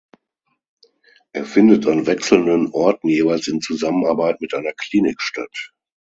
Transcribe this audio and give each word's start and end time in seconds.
Er 1.31 1.45
findet 1.45 1.85
an 1.85 2.07
wechselnden 2.07 2.71
Orten 2.71 3.07
jeweils 3.07 3.47
in 3.47 3.61
Zusammenarbeit 3.61 4.41
mit 4.41 4.55
einer 4.55 4.73
Klinik 4.73 5.21
statt. 5.21 5.73